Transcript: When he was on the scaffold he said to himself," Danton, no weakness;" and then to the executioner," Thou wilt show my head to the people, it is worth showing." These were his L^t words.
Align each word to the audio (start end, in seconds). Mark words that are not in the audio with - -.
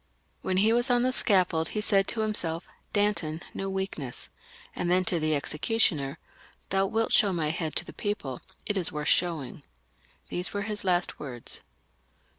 When 0.41 0.57
he 0.57 0.73
was 0.73 0.89
on 0.89 1.03
the 1.03 1.13
scaffold 1.13 1.69
he 1.77 1.79
said 1.79 2.07
to 2.07 2.21
himself," 2.21 2.67
Danton, 2.91 3.43
no 3.53 3.69
weakness;" 3.69 4.31
and 4.75 4.89
then 4.89 5.05
to 5.05 5.19
the 5.19 5.35
executioner," 5.35 6.17
Thou 6.71 6.87
wilt 6.87 7.11
show 7.11 7.31
my 7.31 7.51
head 7.51 7.75
to 7.75 7.85
the 7.85 7.93
people, 7.93 8.41
it 8.65 8.77
is 8.77 8.91
worth 8.91 9.09
showing." 9.09 9.61
These 10.29 10.55
were 10.55 10.63
his 10.63 10.81
L^t 10.81 11.19
words. 11.19 11.61